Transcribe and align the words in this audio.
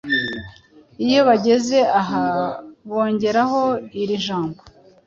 Iyo 1.05 1.19
bageze 1.27 1.77
aha, 1.99 2.23
bongeraho 2.89 3.61
iri 4.01 4.15
jambo:" 4.25 4.61